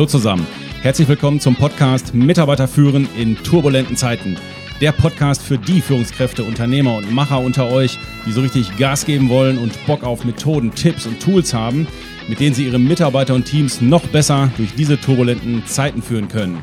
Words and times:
Hallo 0.00 0.08
zusammen. 0.08 0.46
Herzlich 0.80 1.08
willkommen 1.08 1.40
zum 1.40 1.56
Podcast 1.56 2.14
Mitarbeiter 2.14 2.66
führen 2.66 3.06
in 3.18 3.36
turbulenten 3.36 3.98
Zeiten. 3.98 4.38
Der 4.80 4.92
Podcast 4.92 5.42
für 5.42 5.58
die 5.58 5.82
Führungskräfte, 5.82 6.42
Unternehmer 6.42 6.96
und 6.96 7.12
Macher 7.12 7.38
unter 7.38 7.70
euch, 7.70 7.98
die 8.24 8.32
so 8.32 8.40
richtig 8.40 8.78
Gas 8.78 9.04
geben 9.04 9.28
wollen 9.28 9.58
und 9.58 9.74
Bock 9.84 10.02
auf 10.02 10.24
Methoden, 10.24 10.74
Tipps 10.74 11.04
und 11.04 11.20
Tools 11.20 11.52
haben, 11.52 11.86
mit 12.28 12.40
denen 12.40 12.54
sie 12.54 12.64
ihre 12.64 12.78
Mitarbeiter 12.78 13.34
und 13.34 13.44
Teams 13.44 13.82
noch 13.82 14.06
besser 14.06 14.50
durch 14.56 14.74
diese 14.74 14.98
turbulenten 14.98 15.66
Zeiten 15.66 16.00
führen 16.00 16.28
können. 16.28 16.62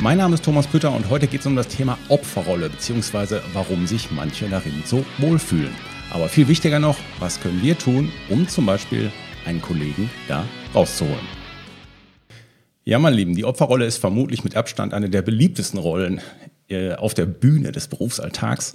Mein 0.00 0.18
Name 0.18 0.34
ist 0.34 0.44
Thomas 0.44 0.68
Pütter 0.68 0.94
und 0.94 1.10
heute 1.10 1.26
geht 1.26 1.40
es 1.40 1.46
um 1.46 1.56
das 1.56 1.66
Thema 1.66 1.98
Opferrolle 2.08 2.70
bzw. 2.70 3.40
warum 3.52 3.88
sich 3.88 4.12
manche 4.12 4.48
darin 4.48 4.84
so 4.84 5.04
wohlfühlen. 5.18 5.74
Aber 6.12 6.28
viel 6.28 6.46
wichtiger 6.46 6.78
noch, 6.78 6.98
was 7.20 7.40
können 7.40 7.62
wir 7.62 7.78
tun, 7.78 8.12
um 8.28 8.46
zum 8.46 8.66
Beispiel 8.66 9.10
einen 9.46 9.62
Kollegen 9.62 10.10
da 10.28 10.44
rauszuholen. 10.74 11.26
Ja, 12.84 12.98
mein 12.98 13.14
Lieben, 13.14 13.34
die 13.34 13.46
Opferrolle 13.46 13.86
ist 13.86 13.96
vermutlich 13.96 14.44
mit 14.44 14.54
Abstand 14.54 14.92
eine 14.92 15.08
der 15.08 15.22
beliebtesten 15.22 15.78
Rollen 15.78 16.20
äh, 16.68 16.92
auf 16.92 17.14
der 17.14 17.24
Bühne 17.24 17.72
des 17.72 17.88
Berufsalltags. 17.88 18.74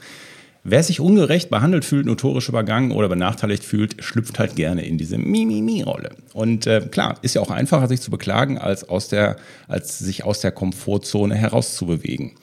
Wer 0.69 0.83
sich 0.83 0.99
ungerecht 0.99 1.49
behandelt 1.49 1.85
fühlt, 1.85 2.05
notorisch 2.05 2.49
übergangen 2.49 2.91
oder 2.91 3.07
benachteiligt 3.07 3.63
fühlt, 3.63 4.03
schlüpft 4.03 4.37
halt 4.37 4.57
gerne 4.57 4.85
in 4.85 4.97
diese 4.97 5.17
Mi-Mi-Mi-Rolle. 5.17 6.09
Und 6.33 6.67
äh, 6.67 6.81
klar, 6.91 7.17
ist 7.21 7.35
ja 7.35 7.41
auch 7.41 7.51
einfacher, 7.51 7.87
sich 7.87 8.01
zu 8.01 8.11
beklagen, 8.11 8.57
als, 8.57 8.89
aus 8.89 9.07
der, 9.07 9.37
als 9.69 9.97
sich 9.97 10.25
aus 10.25 10.41
der 10.41 10.51
Komfortzone 10.51 11.35
herauszubewegen. 11.35 12.33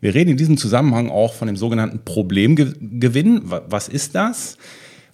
Wir 0.00 0.14
reden 0.14 0.30
in 0.30 0.38
diesem 0.38 0.56
Zusammenhang 0.56 1.10
auch 1.10 1.34
von 1.34 1.46
dem 1.46 1.58
sogenannten 1.58 2.06
Problemgewinn. 2.06 3.42
Was 3.44 3.88
ist 3.88 4.14
das? 4.14 4.56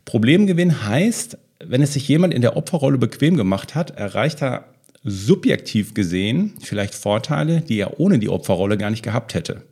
Problemgewinn 0.04 0.86
heißt, 0.86 1.38
wenn 1.64 1.82
es 1.82 1.94
sich 1.94 2.06
jemand 2.06 2.32
in 2.32 2.40
der 2.40 2.56
Opferrolle 2.56 2.98
bequem 2.98 3.36
gemacht 3.36 3.74
hat, 3.74 3.98
erreicht 3.98 4.42
er 4.42 4.66
subjektiv 5.02 5.92
gesehen 5.92 6.52
vielleicht 6.60 6.94
Vorteile, 6.94 7.62
die 7.62 7.80
er 7.80 7.98
ohne 7.98 8.20
die 8.20 8.28
Opferrolle 8.28 8.78
gar 8.78 8.90
nicht 8.90 9.02
gehabt 9.02 9.34
hätte. 9.34 9.64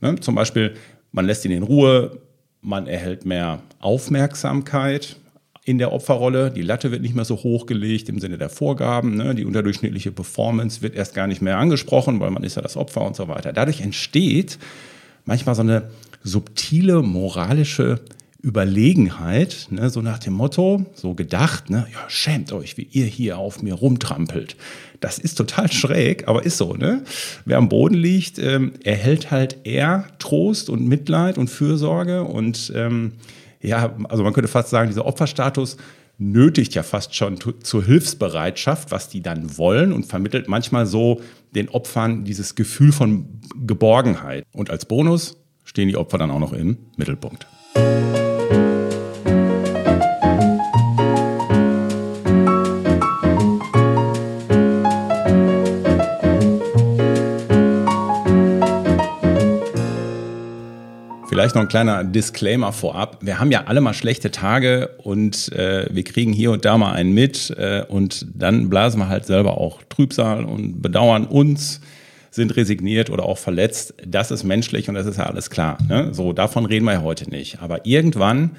Ne? 0.00 0.16
Zum 0.18 0.34
Beispiel, 0.34 0.74
man 1.12 1.26
lässt 1.26 1.44
ihn 1.44 1.52
in 1.52 1.62
Ruhe, 1.62 2.18
man 2.62 2.86
erhält 2.86 3.24
mehr 3.24 3.62
Aufmerksamkeit 3.80 5.16
in 5.64 5.78
der 5.78 5.92
Opferrolle. 5.92 6.50
Die 6.50 6.62
Latte 6.62 6.90
wird 6.90 7.02
nicht 7.02 7.14
mehr 7.14 7.24
so 7.24 7.36
hochgelegt 7.36 8.08
im 8.08 8.18
Sinne 8.18 8.38
der 8.38 8.50
Vorgaben. 8.50 9.16
Ne? 9.16 9.34
Die 9.34 9.44
unterdurchschnittliche 9.44 10.10
Performance 10.10 10.82
wird 10.82 10.94
erst 10.94 11.14
gar 11.14 11.26
nicht 11.26 11.42
mehr 11.42 11.58
angesprochen, 11.58 12.20
weil 12.20 12.30
man 12.30 12.42
ist 12.42 12.56
ja 12.56 12.62
das 12.62 12.76
Opfer 12.76 13.02
und 13.02 13.16
so 13.16 13.28
weiter. 13.28 13.52
Dadurch 13.52 13.80
entsteht 13.80 14.58
manchmal 15.24 15.54
so 15.54 15.62
eine 15.62 15.90
subtile 16.22 17.02
moralische 17.02 18.00
Überlegenheit, 18.42 19.68
ne, 19.70 19.90
so 19.90 20.00
nach 20.00 20.18
dem 20.18 20.32
Motto, 20.32 20.86
so 20.94 21.14
gedacht, 21.14 21.70
ne, 21.70 21.86
ja, 21.92 21.98
schämt 22.08 22.52
euch, 22.52 22.76
wie 22.76 22.88
ihr 22.90 23.06
hier 23.06 23.38
auf 23.38 23.62
mir 23.62 23.74
rumtrampelt. 23.74 24.56
Das 25.00 25.18
ist 25.18 25.36
total 25.36 25.70
schräg, 25.70 26.26
aber 26.28 26.44
ist 26.44 26.56
so, 26.56 26.74
ne? 26.74 27.02
Wer 27.44 27.58
am 27.58 27.68
Boden 27.68 27.94
liegt, 27.94 28.38
ähm, 28.38 28.72
erhält 28.84 29.30
halt 29.30 29.58
eher 29.64 30.06
Trost 30.18 30.70
und 30.70 30.86
Mitleid 30.86 31.38
und 31.38 31.48
Fürsorge 31.48 32.24
und 32.24 32.72
ähm, 32.74 33.12
ja, 33.62 33.94
also 34.08 34.22
man 34.22 34.32
könnte 34.32 34.48
fast 34.48 34.70
sagen, 34.70 34.88
dieser 34.88 35.06
Opferstatus 35.06 35.76
nötigt 36.18 36.74
ja 36.74 36.82
fast 36.82 37.14
schon 37.14 37.38
zur 37.62 37.84
Hilfsbereitschaft, 37.84 38.90
was 38.90 39.08
die 39.08 39.22
dann 39.22 39.56
wollen 39.56 39.92
und 39.92 40.06
vermittelt 40.06 40.48
manchmal 40.48 40.86
so 40.86 41.20
den 41.54 41.68
Opfern 41.70 42.24
dieses 42.24 42.54
Gefühl 42.54 42.92
von 42.92 43.40
Geborgenheit. 43.66 44.44
Und 44.52 44.70
als 44.70 44.84
Bonus 44.84 45.38
stehen 45.64 45.88
die 45.88 45.96
Opfer 45.96 46.18
dann 46.18 46.30
auch 46.30 46.38
noch 46.38 46.52
im 46.52 46.76
Mittelpunkt. 46.96 47.46
Vielleicht 61.40 61.54
noch 61.54 61.62
ein 61.62 61.68
kleiner 61.68 62.04
Disclaimer 62.04 62.70
vorab. 62.70 63.16
Wir 63.22 63.40
haben 63.40 63.50
ja 63.50 63.64
alle 63.64 63.80
mal 63.80 63.94
schlechte 63.94 64.30
Tage 64.30 64.90
und 64.98 65.50
äh, 65.52 65.86
wir 65.90 66.04
kriegen 66.04 66.34
hier 66.34 66.50
und 66.50 66.66
da 66.66 66.76
mal 66.76 66.92
einen 66.92 67.14
mit 67.14 67.48
äh, 67.56 67.82
und 67.88 68.26
dann 68.34 68.68
blasen 68.68 69.00
wir 69.00 69.08
halt 69.08 69.24
selber 69.24 69.56
auch 69.56 69.82
Trübsal 69.88 70.44
und 70.44 70.82
bedauern 70.82 71.24
uns, 71.24 71.80
sind 72.30 72.54
resigniert 72.58 73.08
oder 73.08 73.24
auch 73.24 73.38
verletzt. 73.38 73.94
Das 74.06 74.30
ist 74.30 74.44
menschlich 74.44 74.90
und 74.90 74.96
das 74.96 75.06
ist 75.06 75.16
ja 75.16 75.24
alles 75.24 75.48
klar. 75.48 75.78
Ne? 75.88 76.12
So, 76.12 76.34
davon 76.34 76.66
reden 76.66 76.84
wir 76.84 76.92
ja 76.92 77.02
heute 77.02 77.30
nicht. 77.30 77.62
Aber 77.62 77.86
irgendwann 77.86 78.50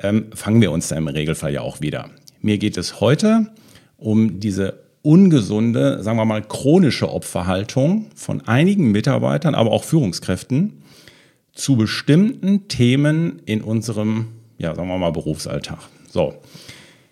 ähm, 0.00 0.26
fangen 0.32 0.60
wir 0.60 0.70
uns 0.70 0.86
da 0.86 0.94
im 0.94 1.08
Regelfall 1.08 1.52
ja 1.52 1.62
auch 1.62 1.80
wieder. 1.80 2.08
Mir 2.40 2.58
geht 2.58 2.76
es 2.76 3.00
heute 3.00 3.48
um 3.96 4.38
diese 4.38 4.74
ungesunde, 5.02 6.04
sagen 6.04 6.18
wir 6.18 6.24
mal, 6.24 6.42
chronische 6.42 7.12
Opferhaltung 7.12 8.12
von 8.14 8.42
einigen 8.42 8.92
Mitarbeitern, 8.92 9.56
aber 9.56 9.72
auch 9.72 9.82
Führungskräften 9.82 10.81
zu 11.54 11.76
bestimmten 11.76 12.68
Themen 12.68 13.42
in 13.44 13.62
unserem, 13.62 14.28
ja, 14.58 14.74
sagen 14.74 14.88
wir 14.88 14.98
mal, 14.98 15.12
Berufsalltag. 15.12 15.78
So. 16.08 16.34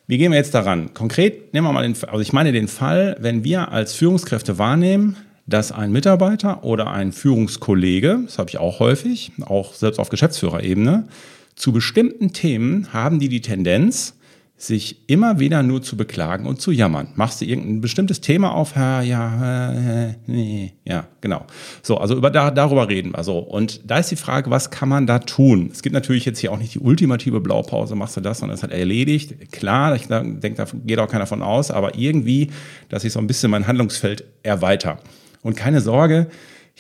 Wie 0.07 0.19
gehen 0.19 0.33
wir 0.33 0.39
jetzt 0.39 0.55
daran? 0.55 0.93
Konkret 0.93 1.55
nehmen 1.55 1.67
wir 1.67 1.73
mal 1.73 1.83
den, 1.83 1.95
also 2.09 2.21
ich 2.21 2.33
meine 2.33 2.51
den 2.51 2.67
Fall, 2.67 3.17
wenn 3.21 3.45
wir 3.45 3.71
als 3.71 3.95
Führungskräfte 3.95 4.59
wahrnehmen, 4.59 5.17
dass 5.47 5.73
ein 5.73 5.93
Mitarbeiter 5.93 6.65
oder 6.65 6.91
ein 6.91 7.13
Führungskollege, 7.13 8.21
das 8.25 8.39
habe 8.39 8.51
ich 8.51 8.59
auch 8.59 8.81
häufig, 8.81 9.33
auch 9.43 9.75
selbst 9.75 9.99
auf 9.99 10.09
Geschäftsführerebene, 10.09 11.07
zu 11.55 11.73
bestimmten 11.73 12.33
Themen 12.33 12.93
haben 12.93 13.21
die 13.21 13.29
die 13.29 13.41
Tendenz, 13.41 14.15
sich 14.63 15.09
immer 15.09 15.41
wieder 15.41 15.63
nur 15.63 15.81
zu 15.81 15.97
beklagen 15.97 16.45
und 16.45 16.61
zu 16.61 16.71
jammern. 16.71 17.09
Machst 17.15 17.41
du 17.41 17.47
irgendein 17.47 17.81
bestimmtes 17.81 18.21
Thema 18.21 18.53
auf, 18.53 18.77
ja, 18.77 19.01
ja, 19.01 20.15
nee, 20.27 20.75
ja, 20.85 21.07
genau. 21.23 21.47
So, 21.83 21.97
also 21.97 22.15
über, 22.15 22.29
da, 22.31 22.51
darüber 22.51 22.87
reden 22.87 23.13
wir 23.17 23.25
so. 23.25 23.39
Und 23.39 23.81
da 23.91 23.99
ist 23.99 24.11
die 24.11 24.17
Frage, 24.17 24.51
was 24.51 24.71
kann 24.71 24.91
man 24.91 25.07
da 25.07 25.19
tun? 25.19 25.71
Es 25.73 25.81
gibt 25.83 25.95
natürlich 25.95 26.27
jetzt 26.27 26.41
hier 26.41 26.53
auch 26.53 26.59
nicht 26.59 26.75
die 26.75 26.79
ultimative 26.79 27.41
Blaupause, 27.41 27.95
machst 27.95 28.19
du 28.19 28.21
das, 28.21 28.41
sondern 28.41 28.55
es 28.55 28.63
hat 28.63 28.71
erledigt. 28.71 29.51
Klar, 29.51 29.97
ich 29.97 30.09
denke, 30.09 30.55
da 30.55 30.67
geht 30.85 30.99
auch 30.99 31.09
keiner 31.09 31.27
von 31.27 31.41
aus, 31.41 31.71
aber 31.71 31.97
irgendwie, 31.97 32.51
dass 32.91 33.05
ich 33.05 33.15
so 33.15 33.19
ein 33.19 33.27
bisschen 33.27 33.51
mein 33.51 33.67
Handlungsfeld 33.67 34.25
erweitere. 34.43 34.99
Und 35.41 35.57
keine 35.57 35.81
Sorge, 35.81 36.27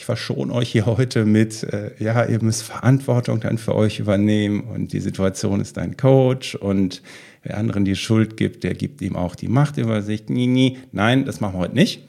ich 0.01 0.07
verschone 0.07 0.51
euch 0.55 0.71
hier 0.71 0.87
heute 0.87 1.27
mit, 1.27 1.63
äh, 1.63 1.91
ja, 1.99 2.25
ihr 2.25 2.43
müsst 2.43 2.63
Verantwortung 2.63 3.41
dann 3.41 3.59
für 3.59 3.75
euch 3.75 3.99
übernehmen 3.99 4.63
und 4.63 4.95
die 4.95 5.01
Situation 5.01 5.61
ist 5.61 5.77
dein 5.77 5.99
Coach 5.99 6.55
und 6.55 7.03
wer 7.43 7.59
anderen 7.59 7.85
die 7.85 7.95
Schuld 7.95 8.39
gibt, 8.39 8.65
der 8.65 8.73
gibt 8.73 9.03
ihm 9.03 9.15
auch 9.15 9.35
die 9.35 9.49
Machtübersicht. 9.49 10.31
Nie, 10.31 10.47
nie. 10.47 10.79
Nein, 10.93 11.27
das 11.27 11.41
machen 11.41 11.57
wir 11.57 11.59
heute 11.59 11.75
nicht. 11.75 12.09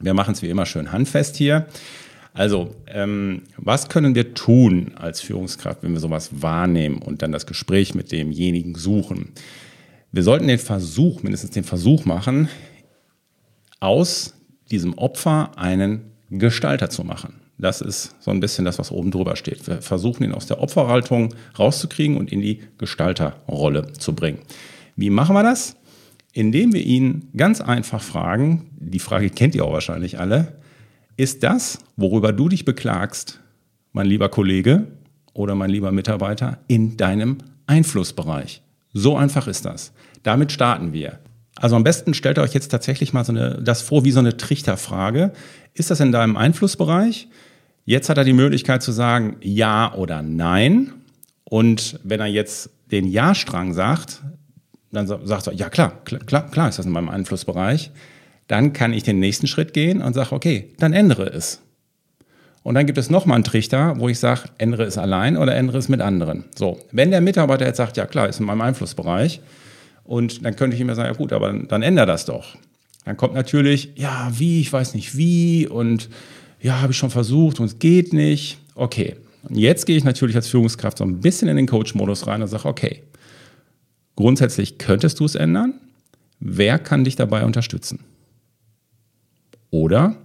Wir 0.00 0.14
machen 0.14 0.32
es 0.32 0.40
wie 0.40 0.48
immer 0.48 0.64
schön 0.64 0.92
handfest 0.92 1.36
hier. 1.36 1.66
Also, 2.32 2.74
ähm, 2.86 3.42
was 3.58 3.90
können 3.90 4.14
wir 4.14 4.32
tun 4.32 4.92
als 4.96 5.20
Führungskraft, 5.20 5.82
wenn 5.82 5.92
wir 5.92 6.00
sowas 6.00 6.30
wahrnehmen 6.40 7.02
und 7.02 7.20
dann 7.20 7.32
das 7.32 7.44
Gespräch 7.44 7.94
mit 7.94 8.12
demjenigen 8.12 8.76
suchen? 8.76 9.32
Wir 10.10 10.22
sollten 10.22 10.48
den 10.48 10.58
Versuch, 10.58 11.22
mindestens 11.22 11.50
den 11.50 11.64
Versuch 11.64 12.06
machen, 12.06 12.48
aus 13.78 14.32
diesem 14.70 14.94
Opfer 14.96 15.58
einen 15.58 16.09
Gestalter 16.30 16.90
zu 16.90 17.04
machen. 17.04 17.34
Das 17.58 17.80
ist 17.80 18.14
so 18.20 18.30
ein 18.30 18.40
bisschen 18.40 18.64
das, 18.64 18.78
was 18.78 18.90
oben 18.90 19.10
drüber 19.10 19.36
steht. 19.36 19.66
Wir 19.66 19.82
versuchen 19.82 20.24
ihn 20.24 20.32
aus 20.32 20.46
der 20.46 20.60
Opferhaltung 20.60 21.34
rauszukriegen 21.58 22.16
und 22.16 22.32
in 22.32 22.40
die 22.40 22.62
Gestalterrolle 22.78 23.92
zu 23.92 24.14
bringen. 24.14 24.38
Wie 24.96 25.10
machen 25.10 25.34
wir 25.34 25.42
das? 25.42 25.76
Indem 26.32 26.72
wir 26.72 26.82
ihn 26.82 27.28
ganz 27.36 27.60
einfach 27.60 28.02
fragen, 28.02 28.70
die 28.78 29.00
Frage 29.00 29.30
kennt 29.30 29.54
ihr 29.54 29.64
auch 29.64 29.72
wahrscheinlich 29.72 30.18
alle, 30.18 30.56
ist 31.16 31.42
das, 31.42 31.78
worüber 31.96 32.32
du 32.32 32.48
dich 32.48 32.64
beklagst, 32.64 33.40
mein 33.92 34.06
lieber 34.06 34.28
Kollege 34.28 34.86
oder 35.34 35.54
mein 35.54 35.70
lieber 35.70 35.92
Mitarbeiter, 35.92 36.58
in 36.68 36.96
deinem 36.96 37.38
Einflussbereich? 37.66 38.62
So 38.92 39.16
einfach 39.16 39.48
ist 39.48 39.64
das. 39.64 39.92
Damit 40.22 40.52
starten 40.52 40.92
wir. 40.92 41.18
Also 41.60 41.76
am 41.76 41.84
besten 41.84 42.14
stellt 42.14 42.38
ihr 42.38 42.42
euch 42.42 42.54
jetzt 42.54 42.68
tatsächlich 42.68 43.12
mal 43.12 43.24
so 43.24 43.32
eine, 43.32 43.60
das 43.62 43.82
vor 43.82 44.04
wie 44.04 44.10
so 44.10 44.18
eine 44.18 44.36
Trichterfrage. 44.36 45.32
Ist 45.74 45.90
das 45.90 46.00
in 46.00 46.10
deinem 46.10 46.36
Einflussbereich? 46.36 47.28
Jetzt 47.84 48.08
hat 48.08 48.16
er 48.16 48.24
die 48.24 48.32
Möglichkeit 48.32 48.82
zu 48.82 48.92
sagen 48.92 49.36
Ja 49.42 49.94
oder 49.94 50.22
Nein. 50.22 50.92
Und 51.44 52.00
wenn 52.02 52.18
er 52.18 52.26
jetzt 52.26 52.70
den 52.90 53.06
Ja-Strang 53.06 53.74
sagt, 53.74 54.22
dann 54.90 55.06
sagt 55.06 55.46
er, 55.46 55.52
ja 55.52 55.68
klar, 55.68 56.02
klar, 56.04 56.50
klar 56.50 56.68
ist 56.68 56.78
das 56.78 56.86
in 56.86 56.92
meinem 56.92 57.10
Einflussbereich. 57.10 57.90
Dann 58.46 58.72
kann 58.72 58.94
ich 58.94 59.02
den 59.02 59.20
nächsten 59.20 59.46
Schritt 59.46 59.74
gehen 59.74 60.02
und 60.02 60.14
sage, 60.14 60.32
okay, 60.32 60.72
dann 60.78 60.94
ändere 60.94 61.26
es. 61.26 61.60
Und 62.62 62.74
dann 62.74 62.86
gibt 62.86 62.98
es 62.98 63.10
nochmal 63.10 63.36
einen 63.36 63.44
Trichter, 63.44 63.98
wo 63.98 64.08
ich 64.08 64.18
sage, 64.18 64.48
ändere 64.58 64.84
es 64.84 64.96
allein 64.98 65.36
oder 65.36 65.54
ändere 65.54 65.78
es 65.78 65.88
mit 65.88 66.00
anderen. 66.00 66.46
So, 66.56 66.78
wenn 66.90 67.10
der 67.10 67.20
Mitarbeiter 67.20 67.66
jetzt 67.66 67.76
sagt, 67.76 67.96
ja 67.96 68.06
klar, 68.06 68.28
ist 68.28 68.40
in 68.40 68.46
meinem 68.46 68.62
Einflussbereich, 68.62 69.40
und 70.10 70.44
dann 70.44 70.56
könnte 70.56 70.74
ich 70.74 70.80
ihm 70.80 70.94
sagen, 70.94 71.08
ja 71.08 71.16
gut, 71.16 71.32
aber 71.32 71.52
dann 71.52 71.82
ändere 71.82 72.06
das 72.06 72.24
doch. 72.24 72.56
Dann 73.04 73.16
kommt 73.16 73.34
natürlich, 73.34 73.92
ja, 73.96 74.30
wie, 74.32 74.60
ich 74.60 74.72
weiß 74.72 74.94
nicht 74.94 75.16
wie 75.16 75.66
und 75.66 76.08
ja, 76.60 76.80
habe 76.80 76.92
ich 76.92 76.98
schon 76.98 77.10
versucht 77.10 77.60
und 77.60 77.66
es 77.66 77.78
geht 77.78 78.12
nicht. 78.12 78.58
Okay. 78.74 79.16
Und 79.42 79.56
jetzt 79.56 79.86
gehe 79.86 79.96
ich 79.96 80.04
natürlich 80.04 80.36
als 80.36 80.48
Führungskraft 80.48 80.98
so 80.98 81.04
ein 81.04 81.20
bisschen 81.20 81.48
in 81.48 81.56
den 81.56 81.66
Coach-Modus 81.66 82.26
rein 82.26 82.42
und 82.42 82.48
sage, 82.48 82.68
okay, 82.68 83.02
Grundsätzlich 84.20 84.76
könntest 84.76 85.18
du 85.18 85.24
es 85.24 85.34
ändern. 85.34 85.80
Wer 86.40 86.78
kann 86.78 87.04
dich 87.04 87.16
dabei 87.16 87.46
unterstützen? 87.46 88.00
Oder 89.70 90.16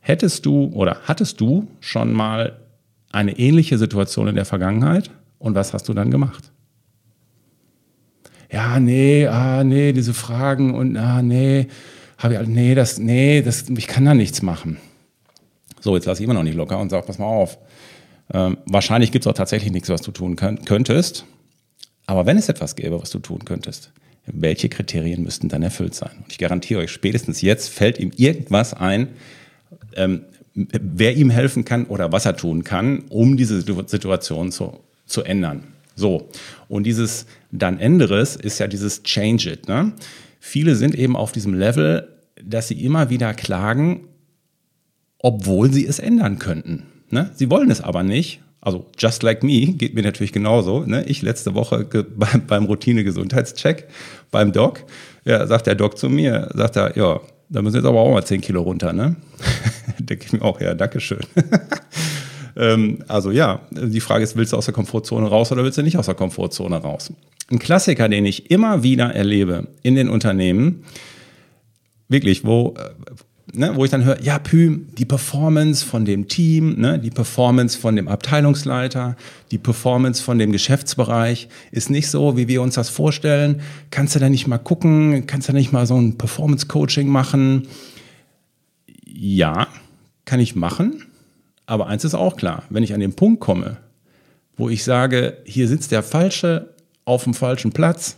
hättest 0.00 0.46
du 0.46 0.64
oder 0.72 1.02
hattest 1.04 1.40
du 1.40 1.68
schon 1.78 2.12
mal 2.12 2.58
eine 3.12 3.38
ähnliche 3.38 3.78
Situation 3.78 4.26
in 4.26 4.34
der 4.34 4.46
Vergangenheit 4.46 5.12
und 5.38 5.54
was 5.54 5.72
hast 5.72 5.88
du 5.88 5.94
dann 5.94 6.10
gemacht? 6.10 6.50
Ja, 8.52 8.80
nee, 8.80 9.26
ah, 9.26 9.62
nee, 9.62 9.92
diese 9.92 10.14
Fragen 10.14 10.74
und 10.74 10.96
ah, 10.96 11.22
nee, 11.22 11.68
habe 12.18 12.34
ich, 12.34 12.48
nee, 12.48 12.74
das, 12.74 12.98
nee, 12.98 13.42
das, 13.42 13.68
ich 13.68 13.86
kann 13.86 14.04
da 14.04 14.14
nichts 14.14 14.42
machen. 14.42 14.78
So, 15.80 15.94
jetzt 15.94 16.06
lasse 16.06 16.22
ich 16.22 16.24
immer 16.24 16.34
noch 16.34 16.42
nicht 16.42 16.56
locker 16.56 16.78
und 16.78 16.90
sage, 16.90 17.06
pass 17.06 17.18
mal 17.18 17.26
auf. 17.26 17.58
Ähm, 18.32 18.58
wahrscheinlich 18.66 19.12
gibt 19.12 19.24
es 19.24 19.30
auch 19.30 19.36
tatsächlich 19.36 19.72
nichts, 19.72 19.88
was 19.88 20.02
du 20.02 20.10
tun 20.10 20.36
könntest. 20.36 21.24
Aber 22.06 22.26
wenn 22.26 22.36
es 22.36 22.48
etwas 22.48 22.76
gäbe, 22.76 23.00
was 23.00 23.10
du 23.10 23.20
tun 23.20 23.44
könntest, 23.44 23.92
welche 24.26 24.68
Kriterien 24.68 25.22
müssten 25.22 25.48
dann 25.48 25.62
erfüllt 25.62 25.94
sein? 25.94 26.10
Und 26.22 26.32
ich 26.32 26.38
garantiere 26.38 26.80
euch, 26.80 26.90
spätestens 26.90 27.40
jetzt 27.40 27.68
fällt 27.70 27.98
ihm 27.98 28.12
irgendwas 28.16 28.74
ein, 28.74 29.08
ähm, 29.94 30.22
wer 30.54 31.16
ihm 31.16 31.30
helfen 31.30 31.64
kann 31.64 31.86
oder 31.86 32.12
was 32.12 32.26
er 32.26 32.36
tun 32.36 32.64
kann, 32.64 33.04
um 33.08 33.36
diese 33.36 33.60
Situation 33.60 34.52
zu, 34.52 34.80
zu 35.06 35.22
ändern. 35.22 35.64
So, 36.00 36.30
und 36.68 36.84
dieses 36.84 37.26
dann 37.52 37.78
ändere 37.78 38.20
ist 38.20 38.58
ja 38.58 38.66
dieses 38.66 39.02
Change 39.02 39.50
it. 39.50 39.68
Ne? 39.68 39.92
Viele 40.40 40.74
sind 40.74 40.94
eben 40.94 41.14
auf 41.14 41.30
diesem 41.30 41.52
Level, 41.52 42.08
dass 42.42 42.68
sie 42.68 42.82
immer 42.82 43.10
wieder 43.10 43.34
klagen, 43.34 44.08
obwohl 45.18 45.70
sie 45.70 45.86
es 45.86 45.98
ändern 45.98 46.38
könnten. 46.38 46.84
Ne? 47.10 47.30
Sie 47.34 47.50
wollen 47.50 47.70
es 47.70 47.82
aber 47.82 48.02
nicht. 48.02 48.40
Also 48.62 48.86
just 48.98 49.22
like 49.22 49.42
me 49.42 49.66
geht 49.72 49.94
mir 49.94 50.02
natürlich 50.02 50.32
genauso. 50.32 50.86
Ne? 50.86 51.04
Ich 51.04 51.20
letzte 51.20 51.54
Woche 51.54 51.84
beim, 52.16 52.46
beim 52.46 52.64
Routine-Gesundheitscheck 52.64 53.88
beim 54.30 54.52
Doc, 54.52 54.86
ja, 55.26 55.46
sagt 55.46 55.66
der 55.66 55.74
Doc 55.74 55.98
zu 55.98 56.08
mir, 56.08 56.50
sagt 56.54 56.76
er, 56.76 56.96
ja, 56.96 57.20
da 57.50 57.60
müssen 57.60 57.76
jetzt 57.76 57.84
aber 57.84 58.00
auch 58.00 58.12
mal 58.12 58.24
10 58.24 58.40
Kilo 58.40 58.62
runter. 58.62 58.94
Ne? 58.94 59.16
Denke 59.98 60.24
ich 60.24 60.32
mir 60.32 60.40
auch, 60.40 60.62
ja, 60.62 60.72
Dankeschön. 60.72 61.20
ähm, 62.60 62.98
also 63.08 63.30
ja, 63.30 63.62
die 63.70 64.00
Frage 64.00 64.22
ist, 64.22 64.36
willst 64.36 64.52
du 64.52 64.56
aus 64.58 64.66
der 64.66 64.74
Komfortzone 64.74 65.26
raus 65.26 65.50
oder 65.50 65.64
willst 65.64 65.78
du 65.78 65.82
nicht 65.82 65.96
aus 65.96 66.06
der 66.06 66.14
Komfortzone 66.14 66.76
raus? 66.76 67.10
Ein 67.50 67.58
Klassiker, 67.58 68.08
den 68.08 68.26
ich 68.26 68.50
immer 68.50 68.82
wieder 68.82 69.14
erlebe 69.14 69.68
in 69.82 69.94
den 69.94 70.10
Unternehmen, 70.10 70.84
wirklich, 72.08 72.44
wo, 72.44 72.74
ne, 73.54 73.74
wo 73.76 73.84
ich 73.84 73.90
dann 73.90 74.04
höre, 74.04 74.20
ja, 74.22 74.38
Pü, 74.38 74.80
die 74.98 75.06
Performance 75.06 75.84
von 75.84 76.04
dem 76.04 76.28
Team, 76.28 76.78
ne, 76.78 76.98
die 76.98 77.10
Performance 77.10 77.78
von 77.78 77.96
dem 77.96 78.08
Abteilungsleiter, 78.08 79.16
die 79.50 79.58
Performance 79.58 80.22
von 80.22 80.38
dem 80.38 80.52
Geschäftsbereich 80.52 81.48
ist 81.72 81.88
nicht 81.88 82.08
so, 82.10 82.36
wie 82.36 82.46
wir 82.46 82.60
uns 82.60 82.74
das 82.74 82.90
vorstellen. 82.90 83.62
Kannst 83.90 84.14
du 84.14 84.18
da 84.18 84.28
nicht 84.28 84.46
mal 84.46 84.58
gucken? 84.58 85.26
Kannst 85.26 85.48
du 85.48 85.52
da 85.52 85.58
nicht 85.58 85.72
mal 85.72 85.86
so 85.86 85.96
ein 85.96 86.18
Performance-Coaching 86.18 87.08
machen? 87.08 87.68
Ja, 89.06 89.66
kann 90.26 90.40
ich 90.40 90.54
machen. 90.54 91.06
Aber 91.70 91.86
eins 91.86 92.04
ist 92.04 92.14
auch 92.14 92.36
klar, 92.36 92.64
wenn 92.70 92.82
ich 92.82 92.94
an 92.94 93.00
den 93.00 93.14
Punkt 93.14 93.40
komme, 93.40 93.78
wo 94.56 94.68
ich 94.68 94.84
sage, 94.84 95.38
hier 95.44 95.68
sitzt 95.68 95.92
der 95.92 96.02
Falsche 96.02 96.74
auf 97.04 97.24
dem 97.24 97.34
falschen 97.34 97.72
Platz, 97.72 98.16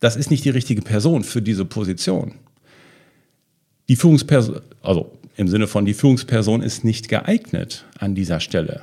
das 0.00 0.16
ist 0.16 0.30
nicht 0.30 0.44
die 0.44 0.50
richtige 0.50 0.82
Person 0.82 1.22
für 1.22 1.42
diese 1.42 1.64
Position 1.64 2.34
die 3.90 3.96
Führungsperson, 3.96 4.60
also 4.82 5.18
im 5.36 5.48
Sinne 5.48 5.66
von 5.66 5.84
die 5.84 5.94
Führungsperson 5.94 6.62
ist 6.62 6.84
nicht 6.84 7.08
geeignet 7.08 7.86
an 7.98 8.14
dieser 8.14 8.38
Stelle. 8.38 8.82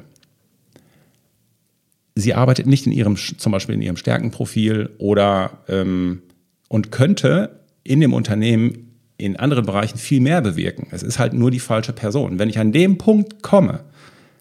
Sie 2.16 2.34
arbeitet 2.34 2.68
nicht 2.68 2.86
in 2.88 2.92
ihrem, 2.92 3.16
zum 3.16 3.54
Beispiel 3.54 3.76
in 3.76 3.82
ihrem 3.82 3.96
Stärkenprofil 3.96 4.90
oder 4.98 5.60
ähm, 5.70 6.24
und 6.68 6.92
könnte 6.92 7.62
in 7.86 8.02
dem 8.02 8.14
Unternehmen 8.14 8.87
in 9.18 9.36
anderen 9.38 9.66
Bereichen 9.66 9.98
viel 9.98 10.22
mehr 10.22 10.42
bewirken. 10.42 10.88
Es 10.92 11.04
ist 11.04 11.20
halt 11.20 11.34
nur 11.34 11.52
die 11.52 11.60
falsche 11.60 11.94
Person. 11.94 12.40
Wenn 12.40 12.50
ich 12.50 12.60
an 12.60 12.72
dem 12.72 12.98
Punkt 12.98 13.42
komme, 13.42 13.82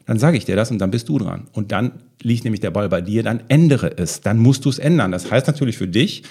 dann 0.05 0.19
sage 0.19 0.37
ich 0.37 0.45
dir 0.45 0.57
das 0.57 0.71
und 0.71 0.79
dann 0.79 0.91
bist 0.91 1.09
du 1.09 1.19
dran. 1.19 1.49
Und 1.53 1.73
dann 1.73 1.93
liegt 2.23 2.45
nämlich 2.45 2.61
der 2.61 2.71
Ball 2.71 2.89
bei 2.89 3.01
dir, 3.01 3.23
dann 3.23 3.43
ändere 3.49 3.97
es. 3.97 4.21
Dann 4.21 4.39
musst 4.39 4.65
du 4.65 4.69
es 4.69 4.79
ändern. 4.79 5.13
Das 5.13 5.31
heißt 5.31 5.47
natürlich 5.47 5.79
für 5.79 5.89
dich, 5.89 6.23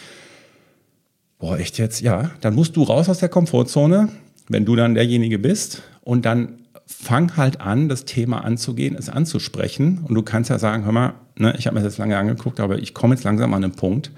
boah, 1.39 1.59
echt 1.59 1.77
jetzt, 1.77 2.01
ja, 2.01 2.31
dann 2.41 2.55
musst 2.55 2.75
du 2.75 2.83
raus 2.83 3.09
aus 3.09 3.19
der 3.19 3.29
Komfortzone, 3.29 4.09
wenn 4.47 4.65
du 4.65 4.75
dann 4.75 4.93
derjenige 4.93 5.39
bist 5.39 5.81
und 6.01 6.25
dann 6.25 6.59
fang 6.85 7.35
halt 7.35 7.61
an, 7.61 7.89
das 7.89 8.05
Thema 8.05 8.45
anzugehen, 8.45 8.95
es 8.95 9.09
anzusprechen. 9.09 10.05
Und 10.07 10.15
du 10.15 10.21
kannst 10.21 10.49
ja 10.49 10.59
sagen, 10.59 10.85
hör 10.85 10.91
mal, 10.91 11.13
ne, 11.37 11.55
ich 11.57 11.65
habe 11.67 11.75
mir 11.75 11.83
das 11.83 11.93
jetzt 11.93 11.97
lange 11.97 12.17
angeguckt, 12.17 12.59
aber 12.59 12.77
ich 12.77 12.93
komme 12.93 13.15
jetzt 13.15 13.23
langsam 13.23 13.53
an 13.53 13.63
einen 13.63 13.73
Punkt, 13.73 14.11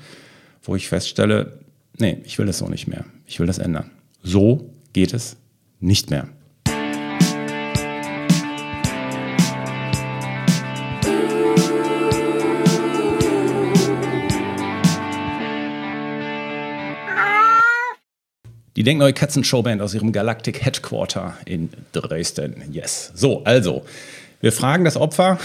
wo 0.63 0.75
ich 0.75 0.89
feststelle, 0.89 1.59
nee, 1.97 2.19
ich 2.25 2.37
will 2.37 2.45
das 2.45 2.57
so 2.57 2.67
nicht 2.67 2.87
mehr. 2.87 3.05
Ich 3.25 3.39
will 3.39 3.47
das 3.47 3.57
ändern. 3.57 3.89
So 4.29 4.73
geht 4.91 5.13
es 5.13 5.37
nicht 5.79 6.09
mehr. 6.09 6.27
Die 18.75 18.83
Denkneue 18.83 19.13
Katzen-Showband 19.13 19.81
aus 19.81 19.93
ihrem 19.93 20.11
Galactic 20.11 20.65
Headquarter 20.65 21.37
in 21.45 21.69
Dresden. 21.93 22.61
Yes. 22.69 23.13
So, 23.15 23.45
also, 23.45 23.85
wir 24.41 24.51
fragen 24.51 24.83
das 24.83 24.97
Opfer, 24.97 25.39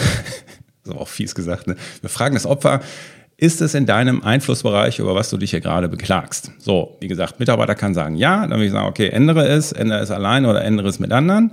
das 0.82 0.92
ist 0.92 1.00
auch 1.00 1.06
fies 1.06 1.36
gesagt, 1.36 1.68
ne? 1.68 1.76
wir 2.00 2.10
fragen 2.10 2.34
das 2.34 2.46
Opfer, 2.46 2.80
ist 3.42 3.60
es 3.60 3.74
in 3.74 3.86
deinem 3.86 4.22
Einflussbereich, 4.22 5.00
über 5.00 5.16
was 5.16 5.28
du 5.28 5.36
dich 5.36 5.50
hier 5.50 5.60
gerade 5.60 5.88
beklagst? 5.88 6.52
So, 6.58 6.96
wie 7.00 7.08
gesagt, 7.08 7.40
Mitarbeiter 7.40 7.74
kann 7.74 7.92
sagen 7.92 8.14
ja, 8.14 8.42
dann 8.42 8.50
würde 8.50 8.66
ich 8.66 8.70
sagen, 8.70 8.86
okay, 8.86 9.08
ändere 9.08 9.48
es, 9.48 9.72
ändere 9.72 9.98
es 9.98 10.12
allein 10.12 10.46
oder 10.46 10.62
ändere 10.62 10.88
es 10.88 11.00
mit 11.00 11.10
anderen. 11.10 11.50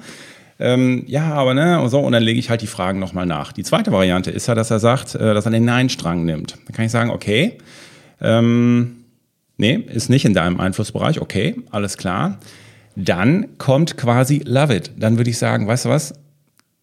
Ähm, 0.59 1.03
ja, 1.07 1.33
aber 1.33 1.55
ne, 1.55 1.81
und 1.81 1.89
so, 1.89 1.99
und 2.01 2.11
dann 2.11 2.21
lege 2.21 2.37
ich 2.37 2.51
halt 2.51 2.61
die 2.61 2.67
Fragen 2.67 2.99
nochmal 2.99 3.25
nach. 3.25 3.53
Die 3.53 3.63
zweite 3.63 3.91
Variante 3.91 4.29
ist 4.29 4.45
ja, 4.45 4.53
dass 4.53 4.69
er 4.69 4.77
sagt, 4.77 5.15
äh, 5.15 5.33
dass 5.33 5.45
er 5.45 5.51
den 5.51 5.65
Nein-Strang 5.65 6.25
nimmt. 6.25 6.57
Dann 6.67 6.75
kann 6.75 6.85
ich 6.85 6.91
sagen, 6.91 7.09
okay, 7.09 7.57
ähm, 8.21 8.97
nee, 9.57 9.73
ist 9.73 10.11
nicht 10.11 10.25
in 10.25 10.35
deinem 10.35 10.59
Einflussbereich, 10.59 11.19
okay, 11.19 11.55
alles 11.71 11.97
klar. 11.97 12.37
Dann 12.95 13.57
kommt 13.57 13.97
quasi 13.97 14.43
Love 14.45 14.75
It. 14.75 14.91
Dann 14.95 15.17
würde 15.17 15.31
ich 15.31 15.39
sagen, 15.39 15.65
weißt 15.65 15.85
du 15.85 15.89
was? 15.89 16.13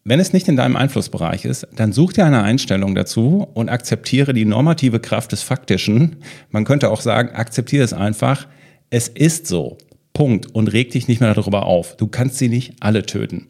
Wenn 0.09 0.21
es 0.21 0.31
nicht 0.31 0.47
in 0.47 0.55
deinem 0.55 0.77
Einflussbereich 0.77 1.43
ist, 1.43 1.67
dann 1.75 1.91
such 1.91 2.13
dir 2.13 2.25
eine 2.25 2.41
Einstellung 2.41 2.95
dazu 2.95 3.45
und 3.53 3.67
akzeptiere 3.67 4.31
die 4.31 4.45
normative 4.45 5.01
Kraft 5.01 5.33
des 5.33 5.43
Faktischen. 5.43 6.15
Man 6.49 6.63
könnte 6.63 6.91
auch 6.91 7.01
sagen, 7.01 7.35
akzeptiere 7.35 7.83
es 7.83 7.91
einfach. 7.91 8.47
Es 8.89 9.09
ist 9.09 9.47
so. 9.47 9.77
Punkt. 10.13 10.55
Und 10.55 10.71
reg 10.71 10.91
dich 10.91 11.09
nicht 11.09 11.19
mehr 11.19 11.33
darüber 11.33 11.65
auf. 11.65 11.97
Du 11.97 12.07
kannst 12.07 12.37
sie 12.37 12.47
nicht 12.47 12.75
alle 12.79 13.05
töten. 13.05 13.49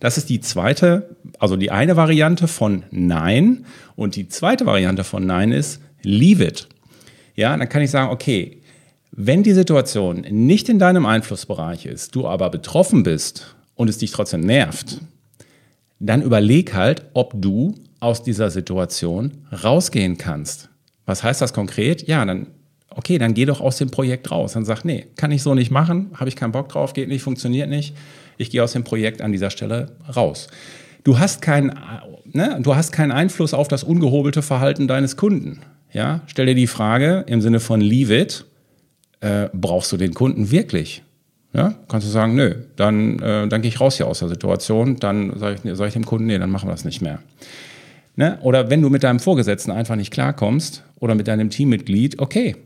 Das 0.00 0.16
ist 0.16 0.30
die 0.30 0.40
zweite, 0.40 1.16
also 1.38 1.56
die 1.56 1.70
eine 1.70 1.96
Variante 1.96 2.48
von 2.48 2.84
Nein. 2.90 3.66
Und 3.94 4.16
die 4.16 4.26
zweite 4.26 4.64
Variante 4.64 5.04
von 5.04 5.26
Nein 5.26 5.52
ist 5.52 5.82
Leave 6.02 6.42
it. 6.42 6.66
Ja, 7.36 7.54
dann 7.54 7.68
kann 7.68 7.82
ich 7.82 7.90
sagen, 7.90 8.10
okay, 8.10 8.62
wenn 9.12 9.42
die 9.42 9.52
Situation 9.52 10.22
nicht 10.30 10.70
in 10.70 10.78
deinem 10.78 11.04
Einflussbereich 11.04 11.84
ist, 11.84 12.14
du 12.14 12.26
aber 12.26 12.48
betroffen 12.48 13.02
bist 13.02 13.54
und 13.74 13.90
es 13.90 13.98
dich 13.98 14.12
trotzdem 14.12 14.40
nervt, 14.40 15.02
dann 16.00 16.22
überleg 16.22 16.74
halt, 16.74 17.04
ob 17.14 17.34
du 17.36 17.74
aus 18.00 18.22
dieser 18.22 18.50
Situation 18.50 19.32
rausgehen 19.52 20.16
kannst. 20.16 20.70
Was 21.06 21.22
heißt 21.22 21.40
das 21.40 21.52
konkret? 21.52 22.08
Ja, 22.08 22.24
dann, 22.24 22.48
okay, 22.88 23.18
dann 23.18 23.34
geh 23.34 23.44
doch 23.44 23.60
aus 23.60 23.76
dem 23.76 23.90
Projekt 23.90 24.30
raus. 24.30 24.54
Dann 24.54 24.64
sag, 24.64 24.84
nee, 24.84 25.06
kann 25.16 25.30
ich 25.30 25.42
so 25.42 25.54
nicht 25.54 25.70
machen, 25.70 26.10
habe 26.14 26.28
ich 26.28 26.36
keinen 26.36 26.52
Bock 26.52 26.70
drauf, 26.70 26.94
geht 26.94 27.08
nicht, 27.08 27.22
funktioniert 27.22 27.68
nicht. 27.68 27.94
Ich 28.38 28.50
gehe 28.50 28.64
aus 28.64 28.72
dem 28.72 28.84
Projekt 28.84 29.20
an 29.20 29.32
dieser 29.32 29.50
Stelle 29.50 29.96
raus. 30.16 30.48
Du 31.04 31.18
hast 31.18 31.42
keinen, 31.42 31.78
ne, 32.24 32.58
du 32.62 32.74
hast 32.74 32.92
keinen 32.92 33.12
Einfluss 33.12 33.54
auf 33.54 33.68
das 33.68 33.84
ungehobelte 33.84 34.42
Verhalten 34.42 34.88
deines 34.88 35.16
Kunden. 35.16 35.60
Ja, 35.92 36.22
stell 36.26 36.46
dir 36.46 36.54
die 36.54 36.66
Frage 36.66 37.24
im 37.26 37.40
Sinne 37.40 37.60
von 37.60 37.80
leave 37.80 38.16
it 38.16 38.44
äh, 39.20 39.48
brauchst 39.52 39.92
du 39.92 39.96
den 39.96 40.14
Kunden 40.14 40.50
wirklich? 40.50 41.02
Ja, 41.52 41.74
kannst 41.88 42.06
du 42.06 42.10
sagen, 42.12 42.36
nö, 42.36 42.54
dann, 42.76 43.18
äh, 43.18 43.48
dann 43.48 43.60
gehe 43.60 43.68
ich 43.68 43.80
raus 43.80 43.96
hier 43.96 44.06
aus 44.06 44.20
der 44.20 44.28
Situation, 44.28 44.96
dann 44.96 45.36
sage 45.36 45.56
ich, 45.64 45.76
sag 45.76 45.88
ich 45.88 45.94
dem 45.94 46.06
Kunden, 46.06 46.26
nee, 46.26 46.38
dann 46.38 46.50
machen 46.50 46.68
wir 46.68 46.72
das 46.72 46.84
nicht 46.84 47.02
mehr. 47.02 47.18
Ne? 48.14 48.38
Oder 48.42 48.70
wenn 48.70 48.82
du 48.82 48.88
mit 48.88 49.02
deinem 49.02 49.18
Vorgesetzten 49.18 49.72
einfach 49.72 49.96
nicht 49.96 50.12
klarkommst 50.12 50.84
oder 51.00 51.16
mit 51.16 51.26
deinem 51.26 51.50
Teammitglied, 51.50 52.20
okay, 52.20 52.56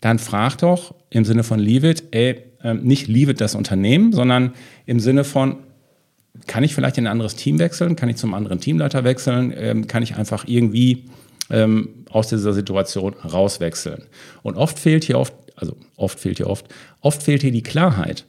dann 0.00 0.18
frag 0.18 0.56
doch 0.58 0.94
im 1.10 1.26
Sinne 1.26 1.42
von 1.42 1.58
Leave 1.58 1.90
it, 1.90 2.04
ey, 2.12 2.42
äh, 2.62 2.74
nicht 2.74 3.08
Leave 3.08 3.32
it 3.32 3.42
das 3.42 3.54
Unternehmen, 3.54 4.12
sondern 4.12 4.54
im 4.86 5.00
Sinne 5.00 5.24
von, 5.24 5.56
kann 6.46 6.64
ich 6.64 6.74
vielleicht 6.74 6.96
in 6.96 7.06
ein 7.06 7.12
anderes 7.12 7.36
Team 7.36 7.58
wechseln? 7.58 7.96
Kann 7.96 8.08
ich 8.08 8.16
zum 8.16 8.32
anderen 8.32 8.60
Teamleiter 8.60 9.04
wechseln? 9.04 9.52
Ähm, 9.54 9.86
kann 9.86 10.02
ich 10.02 10.16
einfach 10.16 10.44
irgendwie 10.46 11.04
ähm, 11.50 11.90
aus 12.08 12.28
dieser 12.28 12.54
Situation 12.54 13.14
rauswechseln? 13.14 14.04
Und 14.42 14.56
oft 14.56 14.78
fehlt 14.78 15.04
hier 15.04 15.18
oft 15.18 15.34
also 15.60 15.76
oft 15.96 16.18
fehlt 16.18 16.38
hier 16.38 16.48
oft, 16.48 16.66
oft 17.00 17.22
fehlt 17.22 17.42
hier 17.42 17.52
die 17.52 17.62
Klarheit. 17.62 18.24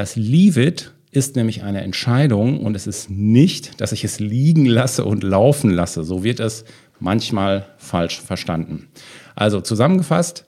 Das 0.00 0.16
Leave 0.16 0.62
it 0.62 0.94
ist 1.10 1.36
nämlich 1.36 1.62
eine 1.62 1.82
Entscheidung 1.82 2.60
und 2.60 2.74
es 2.74 2.86
ist 2.86 3.10
nicht, 3.10 3.82
dass 3.82 3.92
ich 3.92 4.02
es 4.02 4.18
liegen 4.18 4.64
lasse 4.64 5.04
und 5.04 5.22
laufen 5.22 5.70
lasse. 5.70 6.04
So 6.04 6.24
wird 6.24 6.40
es 6.40 6.64
manchmal 7.00 7.66
falsch 7.76 8.18
verstanden. 8.18 8.88
Also 9.36 9.60
zusammengefasst, 9.60 10.46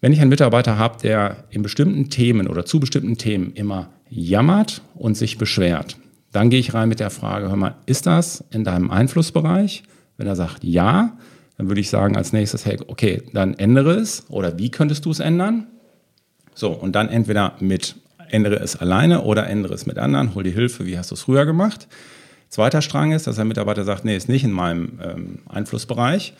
wenn 0.00 0.12
ich 0.12 0.20
einen 0.20 0.30
Mitarbeiter 0.30 0.78
habe, 0.78 0.98
der 1.00 1.44
in 1.48 1.62
bestimmten 1.62 2.10
Themen 2.10 2.48
oder 2.48 2.64
zu 2.64 2.80
bestimmten 2.80 3.16
Themen 3.16 3.52
immer 3.52 3.90
jammert 4.10 4.82
und 4.96 5.16
sich 5.16 5.38
beschwert, 5.38 5.96
dann 6.32 6.50
gehe 6.50 6.58
ich 6.58 6.74
rein 6.74 6.88
mit 6.88 6.98
der 6.98 7.10
Frage, 7.10 7.48
hör 7.48 7.54
mal, 7.54 7.76
ist 7.86 8.06
das 8.06 8.42
in 8.50 8.64
deinem 8.64 8.90
Einflussbereich? 8.90 9.84
Wenn 10.16 10.26
er 10.26 10.34
sagt 10.34 10.64
ja, 10.64 11.16
dann 11.56 11.68
würde 11.68 11.80
ich 11.80 11.88
sagen 11.88 12.16
als 12.16 12.32
nächstes, 12.32 12.66
hey, 12.66 12.80
okay, 12.88 13.22
dann 13.32 13.54
ändere 13.54 13.92
es 13.92 14.24
oder 14.28 14.58
wie 14.58 14.72
könntest 14.72 15.04
du 15.04 15.12
es 15.12 15.20
ändern? 15.20 15.68
So, 16.52 16.72
und 16.72 16.96
dann 16.96 17.08
entweder 17.08 17.54
mit 17.60 17.94
ändere 18.30 18.56
es 18.56 18.76
alleine 18.76 19.22
oder 19.22 19.46
ändere 19.46 19.74
es 19.74 19.86
mit 19.86 19.98
anderen, 19.98 20.34
hol 20.34 20.42
dir 20.42 20.52
Hilfe, 20.52 20.86
wie 20.86 20.98
hast 20.98 21.10
du 21.10 21.14
es 21.14 21.22
früher 21.22 21.46
gemacht? 21.46 21.88
Zweiter 22.48 22.80
Strang 22.82 23.12
ist, 23.12 23.26
dass 23.26 23.36
der 23.36 23.44
Mitarbeiter 23.44 23.84
sagt, 23.84 24.04
nee, 24.04 24.16
ist 24.16 24.28
nicht 24.28 24.44
in 24.44 24.52
meinem 24.52 24.98
ähm, 25.02 25.38
Einflussbereich. 25.48 26.34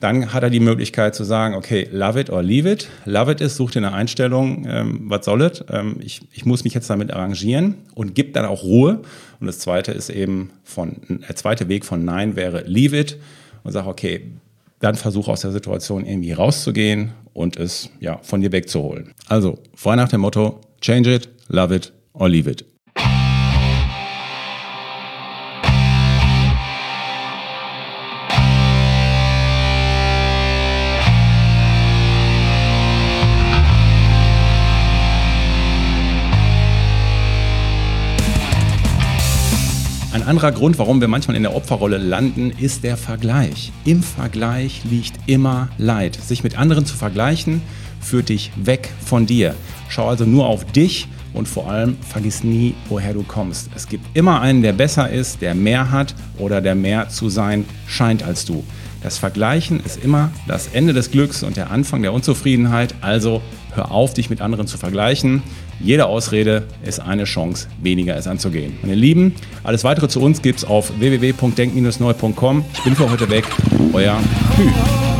Dann 0.00 0.32
hat 0.34 0.42
er 0.42 0.50
die 0.50 0.60
Möglichkeit 0.60 1.14
zu 1.14 1.24
sagen, 1.24 1.54
okay, 1.54 1.88
love 1.92 2.20
it 2.20 2.28
or 2.28 2.42
leave 2.42 2.70
it. 2.70 2.88
Love 3.04 3.32
it 3.32 3.40
ist, 3.40 3.56
such 3.56 3.70
dir 3.70 3.78
eine 3.78 3.92
Einstellung, 3.92 4.66
ähm, 4.68 5.00
was 5.04 5.24
soll 5.24 5.42
es? 5.42 5.64
Ähm, 5.70 5.96
ich, 6.00 6.22
ich 6.32 6.44
muss 6.44 6.64
mich 6.64 6.74
jetzt 6.74 6.90
damit 6.90 7.12
arrangieren 7.12 7.76
und 7.94 8.14
gibt 8.14 8.36
dann 8.36 8.44
auch 8.44 8.64
Ruhe. 8.64 9.00
Und 9.40 9.46
das 9.46 9.60
zweite 9.60 9.92
ist 9.92 10.10
eben 10.10 10.50
von, 10.64 10.96
der 11.08 11.36
zweite 11.36 11.68
Weg 11.68 11.84
von 11.84 12.04
Nein 12.04 12.36
wäre 12.36 12.64
leave 12.66 12.98
it 12.98 13.18
und 13.62 13.72
sag, 13.72 13.86
okay, 13.86 14.32
dann 14.80 14.96
versuch 14.96 15.28
aus 15.28 15.40
der 15.40 15.52
Situation 15.52 16.04
irgendwie 16.04 16.32
rauszugehen 16.32 17.12
und 17.32 17.56
es 17.56 17.90
ja 18.00 18.18
von 18.22 18.40
dir 18.40 18.52
wegzuholen. 18.52 19.14
Also, 19.28 19.58
frei 19.74 19.96
nach 19.96 20.08
dem 20.08 20.20
Motto, 20.20 20.60
change 20.84 21.08
it, 21.08 21.28
love 21.48 21.74
it 21.74 21.92
or 22.12 22.28
leave 22.28 22.46
it. 22.46 22.62
Ein 40.12 40.22
anderer 40.22 40.52
Grund, 40.52 40.78
warum 40.78 41.00
wir 41.00 41.08
manchmal 41.08 41.36
in 41.36 41.42
der 41.42 41.54
Opferrolle 41.54 41.96
landen, 41.96 42.50
ist 42.50 42.84
der 42.84 42.98
Vergleich. 42.98 43.72
Im 43.86 44.02
Vergleich 44.02 44.82
liegt 44.84 45.14
immer 45.26 45.70
Leid. 45.78 46.14
Sich 46.14 46.44
mit 46.44 46.58
anderen 46.58 46.84
zu 46.84 46.94
vergleichen, 46.94 47.62
führt 48.04 48.28
dich 48.28 48.52
weg 48.56 48.90
von 49.04 49.26
dir. 49.26 49.54
Schau 49.88 50.08
also 50.08 50.24
nur 50.24 50.46
auf 50.46 50.64
dich 50.64 51.08
und 51.32 51.48
vor 51.48 51.68
allem 51.68 51.96
vergiss 52.00 52.44
nie, 52.44 52.74
woher 52.88 53.12
du 53.12 53.22
kommst. 53.22 53.70
Es 53.74 53.88
gibt 53.88 54.04
immer 54.16 54.40
einen, 54.40 54.62
der 54.62 54.72
besser 54.72 55.10
ist, 55.10 55.42
der 55.42 55.54
mehr 55.54 55.90
hat 55.90 56.14
oder 56.38 56.60
der 56.60 56.74
mehr 56.74 57.08
zu 57.08 57.28
sein 57.28 57.64
scheint 57.86 58.22
als 58.22 58.44
du. 58.44 58.64
Das 59.02 59.18
Vergleichen 59.18 59.80
ist 59.84 60.02
immer 60.02 60.30
das 60.48 60.68
Ende 60.72 60.94
des 60.94 61.10
Glücks 61.10 61.42
und 61.42 61.58
der 61.58 61.70
Anfang 61.70 62.00
der 62.00 62.14
Unzufriedenheit. 62.14 62.94
Also 63.02 63.42
hör 63.74 63.90
auf, 63.90 64.14
dich 64.14 64.30
mit 64.30 64.40
anderen 64.40 64.66
zu 64.66 64.78
vergleichen. 64.78 65.42
Jede 65.78 66.06
Ausrede 66.06 66.62
ist 66.86 67.00
eine 67.00 67.24
Chance, 67.24 67.68
weniger 67.82 68.16
es 68.16 68.26
anzugehen. 68.26 68.78
Meine 68.80 68.94
Lieben, 68.94 69.34
alles 69.62 69.84
weitere 69.84 70.08
zu 70.08 70.20
uns 70.20 70.40
gibt 70.40 70.60
es 70.60 70.64
auf 70.64 70.90
www.denk-neu.com. 70.98 72.64
Ich 72.72 72.82
bin 72.82 72.96
für 72.96 73.10
heute 73.10 73.28
weg. 73.28 73.44
Euer 73.92 74.18
Hü. 74.56 75.13